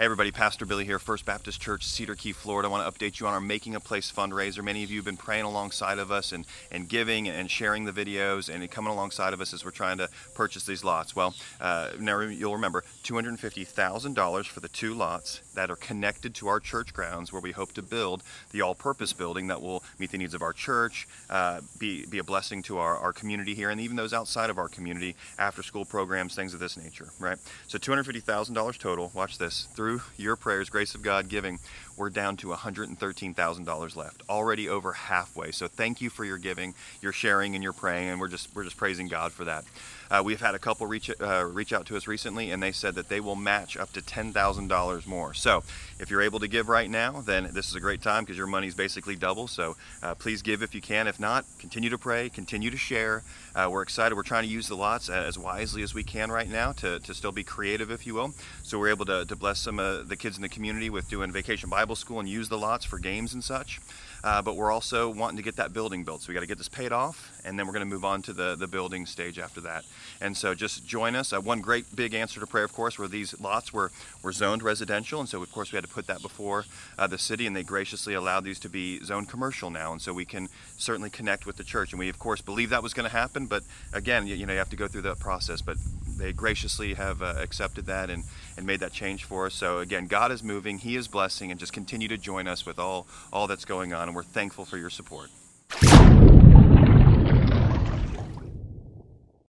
[0.00, 2.66] Hey everybody, Pastor Billy here, First Baptist Church, Cedar Key, Florida.
[2.66, 4.64] I want to update you on our Making a Place fundraiser.
[4.64, 7.92] Many of you have been praying alongside of us and, and giving and sharing the
[7.92, 11.14] videos and coming alongside of us as we're trying to purchase these lots.
[11.14, 16.60] Well, uh, now you'll remember $250,000 for the two lots that are connected to our
[16.60, 18.22] church grounds where we hope to build
[18.52, 22.24] the all-purpose building that will meet the needs of our church, uh, be, be a
[22.24, 25.84] blessing to our, our community here and even those outside of our community, after school
[25.84, 27.36] programs, things of this nature, right?
[27.66, 31.58] So $250,000 total, watch this, through through your prayers, grace of God giving,
[31.96, 35.50] we're down to $113,000 left, already over halfway.
[35.50, 38.64] So thank you for your giving, your sharing, and your praying, and we're just we're
[38.64, 39.64] just praising God for that.
[40.10, 42.94] Uh, we've had a couple reach uh, reach out to us recently, and they said
[42.94, 45.34] that they will match up to $10,000 more.
[45.34, 45.62] So
[46.00, 48.46] if you're able to give right now, then this is a great time because your
[48.46, 49.46] money's basically double.
[49.46, 51.06] So uh, please give if you can.
[51.06, 53.22] If not, continue to pray, continue to share.
[53.54, 54.14] Uh, we're excited.
[54.14, 57.14] We're trying to use the lots as wisely as we can right now to, to
[57.14, 58.32] still be creative, if you will.
[58.62, 61.32] So we're able to, to bless some of the kids in the community with doing
[61.32, 63.80] vacation Bible school and use the lots for games and such.
[64.22, 66.22] Uh, but we're also wanting to get that building built.
[66.22, 68.20] So we got to get this paid off, and then we're going to move on
[68.22, 69.84] to the, the building stage after that.
[70.20, 71.32] And so just join us.
[71.32, 73.90] Uh, one great big answer to prayer, of course, were these lots were,
[74.22, 75.20] were zoned residential.
[75.20, 76.66] And so, of course, we had to put that before
[76.98, 79.92] uh, the city, and they graciously allowed these to be zoned commercial now.
[79.92, 81.92] And so we can certainly connect with the church.
[81.92, 83.46] And we, of course, believe that was going to happen.
[83.46, 83.62] But
[83.94, 85.62] again, you, you know, you have to go through that process.
[85.62, 85.78] But
[86.20, 88.24] they graciously have uh, accepted that and,
[88.56, 89.54] and made that change for us.
[89.54, 92.78] So again, God is moving, He is blessing, and just continue to join us with
[92.78, 94.08] all all that's going on.
[94.08, 95.30] And we're thankful for your support.